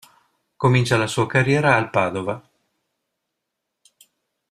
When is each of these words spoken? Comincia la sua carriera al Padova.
Comincia 0.57 0.97
la 0.97 1.05
sua 1.05 1.27
carriera 1.27 1.75
al 1.75 1.91
Padova. 1.91 2.43